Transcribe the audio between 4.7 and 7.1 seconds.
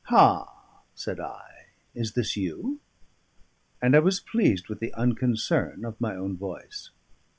the unconcern of my own voice.